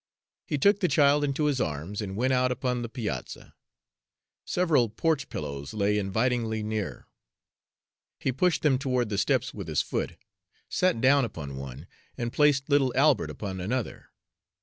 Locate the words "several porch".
4.45-5.29